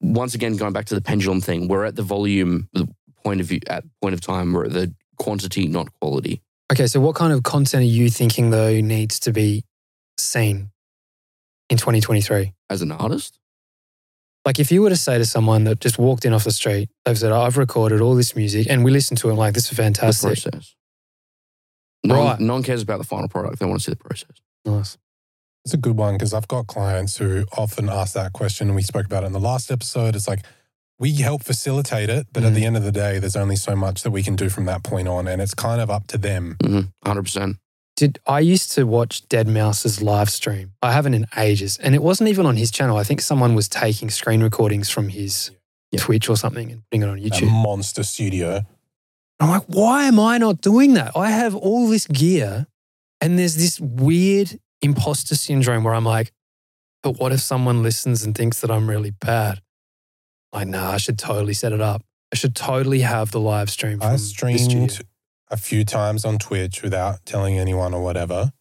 Once 0.00 0.34
again, 0.34 0.56
going 0.56 0.72
back 0.72 0.86
to 0.86 0.94
the 0.94 1.02
pendulum 1.02 1.40
thing, 1.40 1.68
we're 1.68 1.84
at 1.84 1.96
the 1.96 2.02
volume 2.02 2.68
the 2.72 2.88
point 3.22 3.40
of 3.40 3.46
view 3.46 3.60
at 3.68 3.84
point 4.00 4.14
of 4.14 4.20
time. 4.20 4.52
We're 4.52 4.66
at 4.66 4.72
the 4.72 4.94
quantity, 5.18 5.66
not 5.66 5.92
quality. 6.00 6.40
Okay, 6.72 6.86
so 6.86 7.00
what 7.00 7.14
kind 7.14 7.32
of 7.32 7.42
content 7.42 7.82
are 7.82 7.86
you 7.86 8.08
thinking 8.08 8.50
though 8.50 8.80
needs 8.80 9.20
to 9.20 9.32
be 9.32 9.64
seen 10.18 10.70
in 11.70 11.76
2023? 11.78 12.52
As 12.70 12.82
an 12.82 12.92
artist, 12.92 13.38
Like 14.46 14.58
if 14.60 14.70
you 14.70 14.82
were 14.82 14.90
to 14.90 14.96
say 14.96 15.16
to 15.16 15.24
someone 15.24 15.64
that 15.64 15.80
just 15.80 15.98
walked 15.98 16.24
in 16.26 16.34
off 16.34 16.44
the 16.44 16.50
street, 16.52 16.90
they've 17.06 17.18
said, 17.18 17.32
I've 17.32 17.56
recorded 17.56 18.02
all 18.02 18.14
this 18.14 18.36
music 18.36 18.66
and 18.68 18.84
we 18.84 18.90
listen 18.90 19.16
to 19.18 19.30
it 19.30 19.34
like 19.34 19.54
this 19.54 19.64
is 19.64 19.70
the 19.70 19.76
fantastic. 19.76 20.26
process. 20.42 20.74
No, 22.04 22.14
Right. 22.16 22.24
one, 22.38 22.46
no 22.46 22.52
one 22.54 22.62
cares 22.62 22.82
about 22.82 22.98
the 22.98 23.04
final 23.04 23.28
product. 23.28 23.58
They 23.58 23.64
want 23.66 23.80
to 23.80 23.84
see 23.84 23.92
the 23.92 23.96
process. 23.96 24.36
Nice. 24.66 24.98
It's 25.64 25.72
a 25.72 25.78
good 25.78 25.96
one 25.96 26.14
because 26.16 26.34
I've 26.34 26.46
got 26.48 26.66
clients 26.66 27.16
who 27.16 27.46
often 27.56 27.88
ask 27.88 28.12
that 28.12 28.34
question, 28.34 28.68
and 28.68 28.76
we 28.76 28.82
spoke 28.82 29.06
about 29.06 29.22
it 29.22 29.28
in 29.28 29.32
the 29.32 29.40
last 29.40 29.70
episode. 29.70 30.14
It's 30.14 30.28
like 30.28 30.44
we 30.98 31.14
help 31.14 31.42
facilitate 31.42 32.10
it, 32.10 32.26
but 32.30 32.44
at 32.44 32.52
Mm. 32.52 32.56
the 32.56 32.64
end 32.66 32.76
of 32.76 32.82
the 32.82 32.92
day, 32.92 33.18
there's 33.18 33.36
only 33.36 33.56
so 33.56 33.74
much 33.74 34.02
that 34.02 34.10
we 34.10 34.22
can 34.22 34.36
do 34.36 34.50
from 34.50 34.66
that 34.66 34.82
point 34.84 35.08
on, 35.08 35.26
and 35.26 35.40
it's 35.40 35.54
kind 35.54 35.80
of 35.80 35.88
up 35.90 36.06
to 36.08 36.18
them. 36.18 36.56
Mhm, 36.62 36.92
100%. 37.02 37.56
Did 37.96 38.18
I 38.26 38.40
used 38.40 38.72
to 38.72 38.84
watch 38.84 39.22
Deadmau5's 39.28 40.02
live 40.02 40.28
stream? 40.28 40.72
I 40.82 40.92
haven't 40.92 41.14
in 41.14 41.26
ages. 41.36 41.76
And 41.78 41.94
it 41.94 42.02
wasn't 42.02 42.28
even 42.28 42.44
on 42.44 42.56
his 42.56 42.70
channel. 42.72 42.96
I 42.96 43.04
think 43.04 43.20
someone 43.20 43.54
was 43.54 43.68
taking 43.68 44.10
screen 44.10 44.42
recordings 44.42 44.90
from 44.90 45.08
his 45.10 45.50
Yeah. 45.92 46.00
Twitch 46.00 46.28
or 46.28 46.36
something 46.36 46.72
and 46.72 46.82
putting 46.90 47.02
it 47.02 47.08
on 47.08 47.20
YouTube. 47.20 47.50
monster 47.52 48.02
studio. 48.02 48.62
I'm 49.38 49.48
like, 49.48 49.62
why 49.66 50.04
am 50.04 50.18
I 50.18 50.38
not 50.38 50.60
doing 50.60 50.94
that? 50.94 51.16
I 51.16 51.30
have 51.30 51.54
all 51.54 51.88
this 51.88 52.06
gear, 52.06 52.66
and 53.20 53.38
there's 53.38 53.56
this 53.56 53.78
weird 53.80 54.58
imposter 54.82 55.34
syndrome 55.36 55.84
where 55.84 55.94
I'm 55.94 56.04
like, 56.04 56.32
but 57.02 57.18
what 57.18 57.32
if 57.32 57.40
someone 57.40 57.82
listens 57.82 58.24
and 58.24 58.34
thinks 58.34 58.60
that 58.60 58.70
I'm 58.70 58.88
really 58.88 59.10
bad? 59.10 59.60
Like, 60.52 60.68
nah, 60.68 60.92
I 60.92 60.96
should 60.96 61.18
totally 61.18 61.54
set 61.54 61.72
it 61.72 61.80
up. 61.80 62.02
I 62.32 62.36
should 62.36 62.54
totally 62.56 63.00
have 63.00 63.30
the 63.32 63.40
live 63.40 63.70
stream. 63.70 64.00
I 64.02 64.16
streamed 64.16 65.00
a 65.50 65.56
few 65.56 65.84
times 65.84 66.24
on 66.24 66.38
Twitch 66.38 66.82
without 66.82 67.24
telling 67.26 67.58
anyone 67.58 67.94
or 67.94 68.02
whatever. 68.02 68.52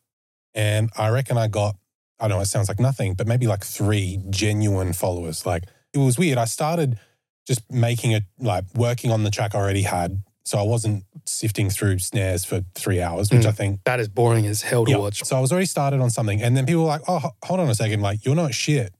And 0.54 0.90
I 0.98 1.10
reckon 1.10 1.38
I 1.38 1.48
got, 1.48 1.75
I 2.20 2.28
don't 2.28 2.38
know, 2.38 2.42
it 2.42 2.48
sounds 2.48 2.68
like 2.68 2.80
nothing, 2.80 3.16
but 3.16 3.28
maybe 3.28 3.48
like 3.48 3.63
three 3.63 4.20
genuine 4.30 4.94
followers. 4.94 5.46
Like 5.46 5.63
it 5.94 5.98
was 5.98 6.18
weird. 6.18 6.38
I 6.38 6.46
started 6.46 7.00
just 7.48 7.62
making 7.72 8.12
it, 8.12 8.24
like 8.40 8.66
working 8.75 9.12
on 9.12 9.24
the 9.24 9.32
track 9.32 9.56
I 9.56 9.60
already 9.60 9.82
had. 9.84 10.24
So 10.46 10.58
I 10.60 10.63
wasn't 10.63 11.06
sifting 11.25 11.70
through 11.70 12.00
snares 12.00 12.44
for 12.44 12.63
three 12.75 13.02
hours, 13.02 13.32
which 13.32 13.44
Mm. 13.44 13.48
I 13.48 13.52
think. 13.54 13.80
That 13.86 14.00
is 14.02 14.10
boring 14.10 14.46
as 14.46 14.62
hell 14.62 14.84
to 14.86 14.92
Yeah. 14.92 14.98
watch. 14.98 15.24
So 15.24 15.38
I 15.38 15.40
was 15.40 15.52
already 15.54 15.66
started 15.68 16.02
on 16.02 16.10
something. 16.10 16.42
And 16.42 16.56
then 16.56 16.66
people 16.66 16.82
were 16.82 16.90
like, 16.90 17.02
oh, 17.08 17.32
hold 17.44 17.60
on 17.62 17.70
a 17.70 17.75
second. 17.75 18.02
Like, 18.02 18.25
you're 18.25 18.36
not 18.36 18.54
shit. 18.54 18.94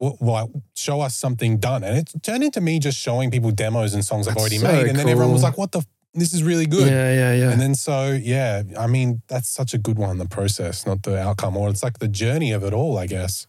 Well, 0.00 0.16
well, 0.20 0.50
show 0.74 1.00
us 1.00 1.14
something 1.16 1.58
done. 1.58 1.84
And 1.84 1.96
it 1.98 2.10
turned 2.22 2.42
into 2.42 2.60
me 2.60 2.80
just 2.80 2.98
showing 2.98 3.30
people 3.30 3.52
demos 3.52 3.94
and 3.94 4.04
songs 4.04 4.26
I've 4.26 4.36
already 4.36 4.58
so 4.58 4.66
made. 4.66 4.86
And 4.88 4.98
then 4.98 5.08
everyone 5.08 5.32
was 5.32 5.44
like, 5.44 5.56
what 5.56 5.70
the 5.70 5.82
this 6.14 6.32
is 6.32 6.42
really 6.42 6.66
good. 6.66 6.86
Yeah, 6.88 7.12
yeah, 7.12 7.34
yeah. 7.34 7.50
And 7.50 7.60
then 7.60 7.74
so, 7.74 8.12
yeah, 8.12 8.62
I 8.78 8.86
mean, 8.86 9.22
that's 9.28 9.48
such 9.48 9.74
a 9.74 9.78
good 9.78 9.98
one, 9.98 10.18
the 10.18 10.28
process, 10.28 10.86
not 10.86 11.02
the 11.02 11.18
outcome. 11.20 11.56
Or 11.56 11.68
it's 11.68 11.82
like 11.82 11.98
the 11.98 12.08
journey 12.08 12.52
of 12.52 12.62
it 12.64 12.72
all, 12.72 12.98
I 12.98 13.06
guess. 13.06 13.46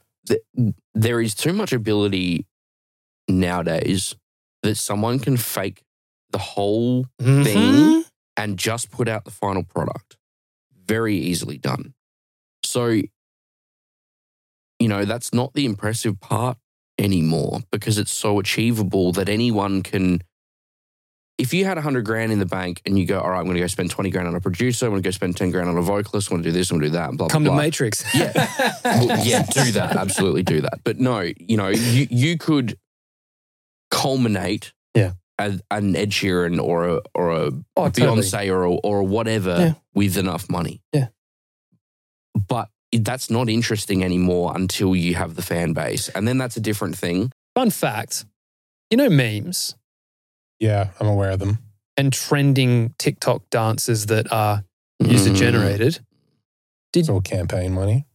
there 0.96 1.22
is 1.22 1.36
too 1.36 1.54
much 1.54 1.72
ability 1.72 2.48
nowadays 3.30 4.16
that 4.64 4.76
someone 4.76 5.20
can 5.20 5.38
fake 5.38 5.84
the 6.32 6.40
whole 6.40 7.06
Mhm. 7.22 7.44
thing 7.44 8.06
and 8.36 8.58
just 8.58 8.90
put 8.90 9.08
out 9.08 9.26
the 9.26 9.32
final 9.32 9.64
product. 9.64 10.18
Very 10.88 11.16
easily 11.16 11.58
done. 11.60 11.94
So, 12.64 12.88
you 14.80 14.88
know, 14.88 15.06
that's 15.06 15.34
not 15.34 15.54
the 15.54 15.66
impressive 15.66 16.20
part 16.20 16.58
anymore 16.98 17.60
because 17.72 17.98
it's 17.98 18.12
so 18.12 18.40
achievable 18.40 19.12
that 19.14 19.30
anyone 19.30 19.84
can. 19.84 20.22
If 21.38 21.54
you 21.54 21.66
had 21.66 21.76
100 21.76 22.06
grand 22.06 22.32
in 22.32 22.40
the 22.40 22.46
bank 22.46 22.82
and 22.86 22.98
you 22.98 23.06
go, 23.06 23.20
all 23.20 23.30
right, 23.30 23.40
I'm 23.40 23.44
going 23.44 23.56
to 23.56 23.60
go 23.62 23.68
spend 23.68 23.92
20 23.92 24.10
grand 24.10 24.28
on 24.28 24.36
a 24.36 24.40
producer, 24.40 24.86
I'm 24.86 24.94
going 24.94 25.04
to 25.04 25.08
go 25.08 25.12
spend 25.12 25.36
10 25.36 25.52
grand 25.52 25.68
on 25.68 25.78
a 25.78 25.82
vocalist, 25.82 26.30
I'm 26.32 26.36
going 26.36 26.44
to 26.44 26.50
do 26.50 26.54
this, 26.54 26.72
I'm 26.72 26.78
going 26.80 26.84
to 26.84 26.88
do 26.90 26.94
that, 26.94 27.10
and 27.10 27.18
blah, 27.18 27.28
Come 27.28 27.44
blah, 27.44 27.56
to. 27.56 27.62
Matrix. 27.62 28.06
Yeah. 28.16 28.32
Well, 28.86 29.26
yeah, 29.26 29.44
do 29.52 29.72
that. 29.74 29.98
Absolutely 29.98 30.44
do 30.44 30.62
that. 30.62 30.80
But 30.86 30.98
no, 31.00 31.20
you 31.38 31.58
know, 31.58 31.68
you 31.68 32.08
you 32.10 32.38
could 32.38 32.78
culminate 33.92 34.74
Yeah. 34.96 35.14
a, 35.40 35.60
an 35.72 35.96
Ed 35.96 36.12
Sheeran 36.12 36.62
or 36.62 36.88
a 36.88 37.02
or 37.14 37.32
a 37.32 37.52
Oh, 37.76 37.90
totally. 37.90 38.22
Beyonce 38.22 38.50
or 38.52 38.64
a, 38.64 38.72
or 38.76 39.04
whatever 39.04 39.56
Yeah. 39.60 39.74
with 39.94 40.18
enough 40.18 40.50
money. 40.50 40.82
Yeah. 40.94 41.08
But 42.48 42.70
that's 42.94 43.30
not 43.30 43.50
interesting 43.50 44.04
anymore 44.04 44.54
until 44.56 44.96
you 44.96 45.16
have 45.16 45.36
the 45.36 45.42
fan 45.42 45.74
base. 45.74 46.08
And 46.10 46.28
then 46.28 46.38
that's 46.38 46.56
a 46.58 46.62
different 46.62 46.98
thing. 46.98 47.32
Fun 47.56 47.70
fact 47.72 48.26
you 48.92 48.98
know, 48.98 49.10
memes 49.10 49.76
Yeah, 50.60 50.90
I'm 51.00 51.08
aware 51.08 51.32
of 51.32 51.40
them. 51.40 51.60
and 51.98 52.12
trending 52.12 52.94
TikTok 52.98 53.50
dances 53.50 54.08
that 54.08 54.32
are 54.32 54.64
user 55.00 55.30
Mm. 55.32 55.36
generated, 55.38 56.00
It's 56.94 57.10
all 57.10 57.22
campaign 57.22 57.74
money. 57.74 58.06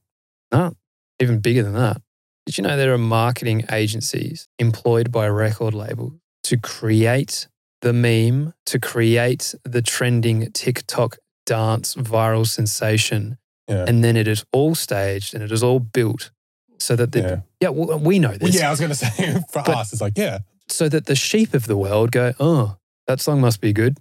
No, 0.53 0.75
even 1.21 1.41
bigger 1.41 1.63
than 1.63 1.75
that. 1.75 2.01
Did 2.47 2.57
you 2.59 2.65
know 2.65 2.77
there 2.77 2.93
are 2.95 2.99
marketing 2.99 3.65
agencies 3.71 4.49
employed 4.59 5.11
by 5.13 5.29
record 5.29 5.75
labels 5.75 6.15
to 6.45 6.57
create 6.57 7.47
the 7.83 7.93
meme, 7.93 8.55
to 8.67 8.79
create 8.79 9.55
the 9.65 9.83
trending 9.83 10.51
TikTok 10.53 11.19
dance 11.47 11.95
viral 11.95 12.47
sensation? 12.47 13.37
Yeah. 13.69 13.85
And 13.87 14.03
then 14.03 14.17
it 14.17 14.27
is 14.27 14.45
all 14.53 14.75
staged 14.75 15.35
and 15.35 15.43
it 15.45 15.53
is 15.53 15.63
all 15.63 15.79
built 15.81 16.31
so 16.79 16.97
that 16.97 17.13
the, 17.13 17.21
yeah. 17.21 17.41
yeah, 17.61 17.69
well, 17.69 17.99
we 17.99 18.19
know 18.19 18.31
Well, 18.31 18.39
this. 18.39 18.57
yeah, 18.59 18.69
I 18.69 18.71
was 18.71 18.81
going 18.81 18.91
to 18.91 18.97
say 18.97 19.09
for 19.53 19.63
But- 19.63 19.69
us, 19.77 19.93
it's 19.93 20.01
like, 20.03 20.17
yeah. 20.17 20.39
So 20.73 20.89
that 20.89 21.07
the 21.07 21.15
sheep 21.17 21.55
of 21.55 21.67
the 21.67 21.77
world 21.77 22.13
go, 22.13 22.33
oh, 22.41 22.77
that 23.07 23.21
song 23.21 23.41
must 23.41 23.61
be 23.61 23.73
good. 23.73 23.99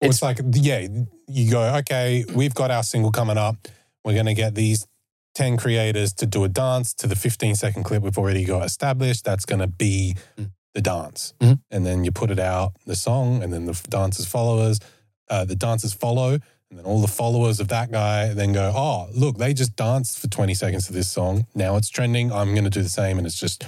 Well, 0.00 0.10
It's- 0.10 0.14
it's 0.16 0.22
like, 0.22 0.38
yeah, 0.54 0.86
you 1.28 1.50
go, 1.50 1.62
okay, 1.76 2.24
we've 2.34 2.54
got 2.54 2.70
our 2.70 2.82
single 2.82 3.10
coming 3.12 3.38
up. 3.38 3.68
We're 4.04 4.14
going 4.14 4.26
to 4.26 4.34
get 4.34 4.54
these 4.54 4.86
10 5.34 5.56
creators 5.56 6.12
to 6.14 6.26
do 6.26 6.44
a 6.44 6.48
dance 6.48 6.92
to 6.94 7.06
the 7.06 7.16
15 7.16 7.54
second 7.54 7.84
clip 7.84 8.02
we've 8.02 8.18
already 8.18 8.44
got 8.44 8.64
established. 8.64 9.24
That's 9.24 9.44
going 9.46 9.60
to 9.60 9.66
be 9.66 10.14
Mm. 10.36 10.50
the 10.74 10.80
dance. 10.82 11.34
Mhm. 11.40 11.60
And 11.70 11.86
then 11.86 12.04
you 12.04 12.12
put 12.12 12.30
it 12.30 12.38
out, 12.40 12.72
the 12.86 12.96
song, 12.96 13.42
and 13.42 13.52
then 13.52 13.66
the 13.66 13.78
dancers 13.88 14.26
followers, 14.26 14.78
uh, 15.30 15.44
the 15.44 15.56
dancers 15.56 15.92
follow. 15.92 16.38
And 16.70 16.78
then 16.78 16.84
all 16.86 17.00
the 17.00 17.08
followers 17.08 17.60
of 17.60 17.68
that 17.68 17.90
guy 17.90 18.32
then 18.34 18.52
go, 18.52 18.72
oh, 18.74 19.08
look, 19.14 19.36
they 19.38 19.52
just 19.54 19.76
danced 19.76 20.18
for 20.18 20.28
20 20.28 20.54
seconds 20.54 20.86
to 20.86 20.92
this 20.92 21.08
song. 21.10 21.46
Now 21.54 21.76
it's 21.76 21.88
trending. 21.90 22.32
I'm 22.32 22.52
going 22.54 22.64
to 22.64 22.70
do 22.70 22.82
the 22.82 22.88
same. 22.88 23.18
And 23.18 23.26
it's 23.26 23.38
just, 23.38 23.64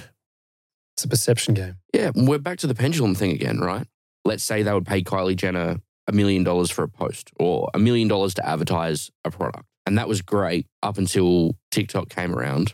It's 0.95 1.03
a 1.03 1.07
perception 1.09 1.53
game. 1.55 1.75
Yeah, 1.93 2.11
we're 2.15 2.37
back 2.39 2.57
to 2.59 2.67
the 2.67 2.75
pendulum 2.75 3.15
thing 3.15 3.31
again, 3.31 3.59
right? 3.59 3.85
Let's 4.23 4.43
say 4.43 4.63
they 4.63 4.71
would 4.73 4.85
pay 4.85 5.03
Kylie 5.03 5.35
Jenner 5.35 5.77
a 6.07 6.11
million 6.13 6.43
dollars 6.43 6.71
for 6.71 6.83
a 6.83 6.87
post 6.87 7.31
or 7.37 7.69
a 7.73 7.79
million 7.79 8.07
dollars 8.07 8.33
to 8.35 8.47
advertise 8.47 9.11
a 9.25 9.31
product. 9.31 9.65
And 9.85 9.97
that 9.97 10.07
was 10.07 10.21
great 10.21 10.67
up 10.81 10.97
until 10.97 11.57
TikTok 11.71 12.09
came 12.09 12.33
around. 12.33 12.73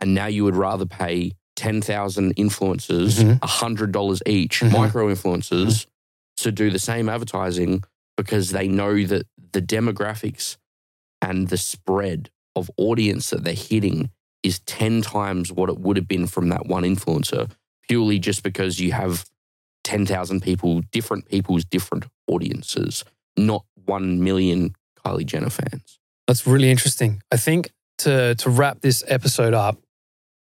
And 0.00 0.12
now 0.12 0.26
you 0.26 0.42
would 0.44 0.56
rather 0.56 0.86
pay 0.86 1.32
10,000 1.54 2.34
influencers 2.34 3.22
Mhm. 3.22 3.38
$100 3.42 4.22
each, 4.26 4.60
Mhm. 4.60 4.72
micro 4.72 5.06
influencers, 5.14 5.86
to 6.38 6.50
do 6.50 6.70
the 6.70 6.78
same 6.80 7.08
advertising 7.08 7.84
because 8.16 8.50
they 8.50 8.66
know 8.66 9.04
that 9.06 9.26
the 9.52 9.62
demographics 9.62 10.56
and 11.20 11.48
the 11.48 11.56
spread 11.58 12.30
of 12.56 12.70
audience 12.76 13.30
that 13.30 13.44
they're 13.44 13.54
hitting 13.54 14.10
is 14.42 14.60
10 14.60 15.02
times 15.02 15.52
what 15.52 15.68
it 15.68 15.78
would 15.78 15.96
have 15.96 16.08
been 16.08 16.26
from 16.26 16.48
that 16.48 16.66
one 16.66 16.82
influencer 16.82 17.50
purely 17.88 18.18
just 18.18 18.42
because 18.42 18.80
you 18.80 18.92
have 18.92 19.24
10,000 19.84 20.40
people, 20.40 20.80
different 20.92 21.28
people's 21.28 21.64
different 21.64 22.04
audiences, 22.26 23.04
not 23.36 23.64
1 23.84 24.22
million 24.22 24.74
Kylie 25.04 25.26
Jenner 25.26 25.50
fans. 25.50 25.98
That's 26.26 26.46
really 26.46 26.70
interesting. 26.70 27.22
I 27.32 27.36
think 27.36 27.70
to 27.98 28.34
to 28.36 28.50
wrap 28.50 28.80
this 28.80 29.02
episode 29.06 29.54
up, 29.54 29.78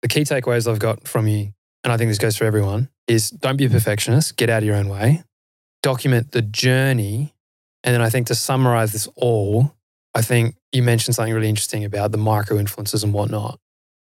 the 0.02 0.08
key 0.08 0.22
takeaways 0.22 0.70
I've 0.70 0.78
got 0.78 1.06
from 1.06 1.28
you, 1.28 1.52
and 1.84 1.92
I 1.92 1.96
think 1.96 2.10
this 2.10 2.18
goes 2.18 2.36
for 2.36 2.44
everyone, 2.44 2.88
is 3.06 3.30
don't 3.30 3.56
be 3.56 3.66
a 3.66 3.70
perfectionist, 3.70 4.36
get 4.36 4.50
out 4.50 4.62
of 4.62 4.66
your 4.66 4.76
own 4.76 4.88
way, 4.88 5.22
document 5.82 6.32
the 6.32 6.42
journey, 6.42 7.34
and 7.84 7.94
then 7.94 8.00
I 8.00 8.10
think 8.10 8.26
to 8.28 8.34
summarize 8.34 8.92
this 8.92 9.08
all, 9.16 9.74
I 10.14 10.22
think 10.22 10.56
you 10.72 10.82
mentioned 10.82 11.14
something 11.14 11.34
really 11.34 11.48
interesting 11.48 11.84
about 11.84 12.12
the 12.12 12.18
micro 12.18 12.56
influencers 12.56 13.04
and 13.04 13.12
whatnot. 13.12 13.60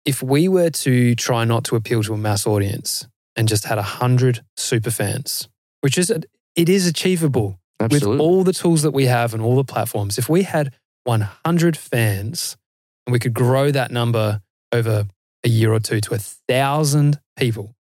If 0.06 0.24
we 0.24 0.48
were 0.48 0.70
to 0.70 1.16
try 1.16 1.46
not 1.46 1.64
to 1.66 1.76
appeal 1.76 2.04
to 2.04 2.14
a 2.14 2.18
mass 2.18 2.48
audience 2.48 3.08
and 3.36 3.48
just 3.48 3.66
had 3.66 3.78
a 3.78 3.84
hundred 3.84 4.44
super 4.58 4.92
fans, 4.92 5.48
which 5.82 5.98
is 5.98 6.10
it 6.10 6.70
is 6.70 6.88
achievable 6.88 7.60
Absolutely. 7.80 8.12
with 8.12 8.20
all 8.20 8.44
the 8.44 8.54
tools 8.54 8.82
that 8.82 8.92
we 8.92 9.06
have 9.06 9.34
and 9.34 9.42
all 9.44 9.56
the 9.56 9.64
platforms, 9.64 10.18
if 10.18 10.30
we 10.30 10.44
had 10.44 10.74
100 11.04 11.78
fans 11.78 12.58
and 13.06 13.14
we 13.14 13.20
could 13.20 13.34
grow 13.34 13.72
that 13.72 13.92
number 13.92 14.42
over 14.72 15.08
a 15.44 15.50
year 15.50 15.74
or 15.74 15.80
two 15.80 16.00
to 16.02 16.14
a 16.14 16.18
thousand 16.18 17.20
people, 17.38 17.76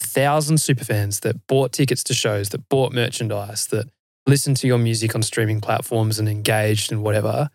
thousand 0.00 0.58
super 0.58 0.84
fans 0.84 1.20
that 1.20 1.46
bought 1.46 1.72
tickets 1.72 2.02
to 2.04 2.14
shows, 2.14 2.48
that 2.50 2.68
bought 2.68 2.92
merchandise, 2.92 3.66
that 3.66 3.88
listened 4.26 4.56
to 4.56 4.66
your 4.66 4.78
music 4.78 5.14
on 5.14 5.22
streaming 5.22 5.60
platforms 5.60 6.18
and 6.18 6.28
engaged 6.28 6.90
and 6.90 7.02
whatever, 7.02 7.48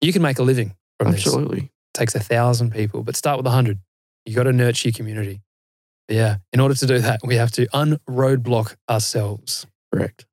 you 0.00 0.12
can 0.12 0.22
make 0.22 0.38
a 0.38 0.42
living 0.42 0.74
from 0.98 1.12
this. 1.12 1.26
Absolutely. 1.26 1.70
Takes 1.94 2.14
a 2.14 2.20
thousand 2.20 2.72
people, 2.72 3.02
but 3.02 3.16
start 3.16 3.36
with 3.36 3.46
a 3.46 3.50
hundred. 3.50 3.78
You 4.24 4.34
got 4.34 4.44
to 4.44 4.52
nurture 4.52 4.88
your 4.88 4.94
community. 4.94 5.42
But 6.08 6.16
yeah, 6.16 6.36
in 6.52 6.60
order 6.60 6.74
to 6.74 6.86
do 6.86 6.98
that, 6.98 7.20
we 7.24 7.36
have 7.36 7.50
to 7.52 7.66
unroadblock 7.68 8.76
ourselves. 8.88 9.66
Correct. 9.92 10.26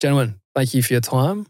Gentlemen, 0.00 0.40
thank 0.54 0.74
you 0.74 0.82
for 0.82 0.92
your 0.92 1.00
time. 1.00 1.46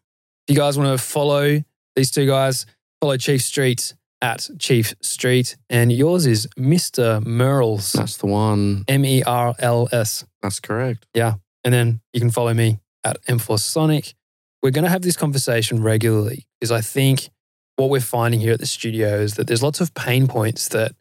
If 0.46 0.54
you 0.54 0.56
guys 0.56 0.78
want 0.78 0.96
to 0.96 1.04
follow 1.04 1.64
these 1.96 2.10
two 2.10 2.26
guys, 2.26 2.66
follow 3.00 3.16
Chief 3.16 3.42
Street 3.42 3.94
at 4.20 4.48
Chief 4.58 4.94
Street. 5.00 5.56
And 5.68 5.92
yours 5.92 6.26
is 6.26 6.46
Mr. 6.58 7.24
Merls, 7.24 7.92
That's 7.92 8.16
the 8.16 8.26
one. 8.26 8.84
M 8.88 9.04
E 9.04 9.22
R 9.22 9.54
L 9.58 9.88
S. 9.92 10.24
That's 10.42 10.60
correct. 10.60 11.06
Yeah. 11.14 11.34
And 11.64 11.72
then 11.72 12.00
you 12.12 12.20
can 12.20 12.30
follow 12.30 12.54
me 12.54 12.80
at 13.04 13.22
M4 13.26 13.58
Sonic. 13.58 14.14
We're 14.62 14.70
going 14.70 14.84
to 14.84 14.90
have 14.90 15.02
this 15.02 15.16
conversation 15.16 15.82
regularly 15.82 16.46
because 16.58 16.72
I 16.72 16.80
think 16.80 17.30
what 17.76 17.90
we're 17.90 18.00
finding 18.00 18.40
here 18.40 18.52
at 18.52 18.60
the 18.60 18.66
studio 18.66 19.16
is 19.20 19.34
that 19.34 19.46
there's 19.46 19.62
lots 19.62 19.80
of 19.80 19.92
pain 19.94 20.26
points 20.28 20.68
that 20.68 20.92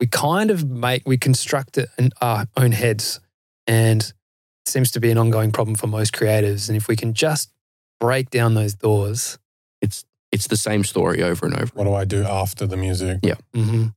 we 0.00 0.06
kind 0.06 0.50
of 0.50 0.68
make, 0.68 1.02
we 1.06 1.16
construct 1.18 1.78
it 1.78 1.88
in 1.98 2.10
our 2.20 2.46
own 2.56 2.72
heads. 2.72 3.20
And 3.66 4.02
it 4.02 4.68
seems 4.68 4.90
to 4.92 5.00
be 5.00 5.10
an 5.10 5.18
ongoing 5.18 5.52
problem 5.52 5.76
for 5.76 5.86
most 5.86 6.12
creatives. 6.12 6.68
And 6.68 6.76
if 6.76 6.88
we 6.88 6.96
can 6.96 7.14
just 7.14 7.52
break 8.00 8.30
down 8.30 8.54
those 8.54 8.74
doors, 8.74 9.38
It's 9.80 10.04
it's 10.32 10.46
the 10.46 10.56
same 10.56 10.82
story 10.82 11.22
over 11.22 11.44
and 11.46 11.54
over. 11.54 11.70
what 11.74 11.84
do 11.84 11.92
I 11.94 12.04
do 12.06 12.24
after 12.24 12.66
the 12.66 12.76
music? 12.76 13.18
Mm-hmm. 13.22 13.88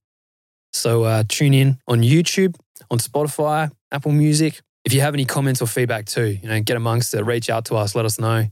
So 0.74 1.04
uh, 1.06 1.24
tune 1.30 1.54
in 1.54 1.78
on 1.88 2.02
YouTube, 2.02 2.56
on 2.92 2.98
Spotify, 3.00 3.72
Apple 3.92 4.12
Music. 4.12 4.62
If 4.84 4.94
you 4.94 5.00
have 5.02 5.14
any 5.14 5.24
comments 5.26 5.62
or 5.62 5.68
feedback 5.68 6.06
too, 6.06 6.26
you 6.26 6.48
know, 6.50 6.60
get 6.60 6.76
amongst 6.76 7.14
it. 7.14 7.24
Reach 7.24 7.50
out 7.50 7.66
to 7.66 7.76
us. 7.76 7.96
Let 7.96 8.04
us 8.06 8.20
know. 8.20 8.48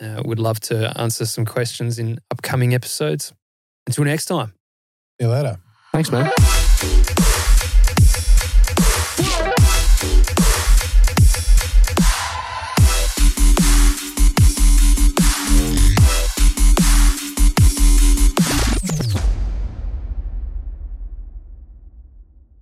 Uh, 0.00 0.22
we'd 0.24 0.38
love 0.38 0.60
to 0.60 0.92
answer 1.00 1.26
some 1.26 1.44
questions 1.44 1.98
in 1.98 2.18
upcoming 2.30 2.74
episodes. 2.74 3.32
Until 3.86 4.04
next 4.04 4.26
time. 4.26 4.52
See 5.20 5.26
you 5.26 5.28
later. 5.28 5.58
Thanks, 5.92 6.10
man. 6.12 7.27